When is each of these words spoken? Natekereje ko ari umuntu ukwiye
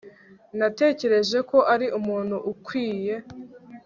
Natekereje 0.57 1.37
ko 1.49 1.57
ari 1.73 1.87
umuntu 1.99 2.35
ukwiye 2.51 3.15